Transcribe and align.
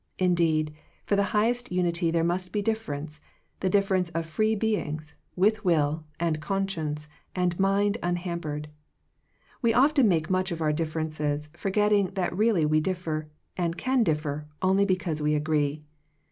Indeed, 0.17 0.73
for 1.05 1.15
the 1.15 1.25
highest 1.29 1.71
unity 1.71 2.09
there 2.09 2.23
must 2.23 2.51
be 2.51 2.63
difference, 2.63 3.21
the 3.59 3.69
difference 3.69 4.09
of 4.15 4.25
free 4.25 4.55
be 4.55 4.75
ings, 4.75 5.13
with 5.35 5.63
will, 5.63 6.05
and 6.19 6.41
conscience, 6.41 7.07
and 7.35 7.59
mind 7.59 7.99
unhampered. 8.01 8.69
We 9.61 9.75
often 9.75 10.07
make 10.07 10.27
much 10.27 10.51
of 10.51 10.59
our 10.59 10.73
differences, 10.73 11.49
forgetting 11.53 12.07
that 12.15 12.35
really 12.35 12.65
we 12.65 12.79
differ, 12.79 13.29
and 13.55 13.77
can 13.77 14.01
differ, 14.01 14.47
only 14.59 14.85
because 14.85 15.21
we 15.21 15.35
agree. 15.35 15.83